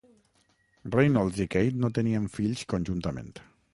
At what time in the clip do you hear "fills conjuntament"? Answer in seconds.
2.39-3.31